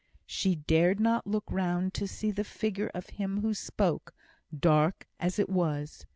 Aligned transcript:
She 0.25 0.55
dared 0.55 0.99
not 0.99 1.27
look 1.27 1.43
round 1.51 1.93
to 1.93 2.07
see 2.07 2.31
the 2.31 2.43
figure 2.43 2.89
of 2.95 3.11
him 3.21 3.41
who 3.41 3.53
spoke, 3.53 4.15
dark 4.51 5.05
as 5.19 5.37
it 5.37 5.47
was. 5.47 6.07